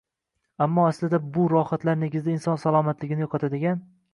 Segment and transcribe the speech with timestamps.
[0.65, 3.89] Ammo aslida bu rohatlar negizida inson salomatligini yo’qotadigan